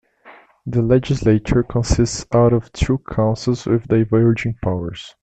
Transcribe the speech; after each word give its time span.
The 0.65 0.81
legislature 0.81 1.61
consists 1.61 2.25
out 2.33 2.53
of 2.53 2.73
two 2.73 3.03
councils 3.07 3.67
with 3.67 3.87
diverging 3.87 4.55
powers. 4.63 5.13